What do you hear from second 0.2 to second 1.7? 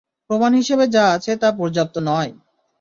প্রমাণ হিসেবে যা আছে তা